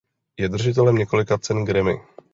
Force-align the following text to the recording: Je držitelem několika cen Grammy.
Je 0.39 0.49
držitelem 0.49 0.95
několika 0.95 1.37
cen 1.37 1.65
Grammy. 1.65 1.99